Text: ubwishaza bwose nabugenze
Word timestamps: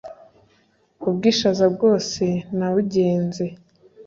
ubwishaza 1.07 1.65
bwose 1.75 2.23
nabugenze 2.57 3.45